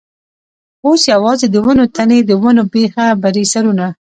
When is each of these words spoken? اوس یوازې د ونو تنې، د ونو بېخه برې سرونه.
اوس 0.85 1.01
یوازې 1.13 1.47
د 1.49 1.55
ونو 1.65 1.85
تنې، 1.95 2.19
د 2.25 2.31
ونو 2.41 2.63
بېخه 2.73 3.05
برې 3.23 3.43
سرونه. 3.53 3.87